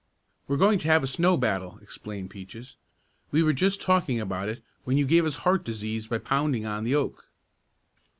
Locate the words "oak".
6.95-7.27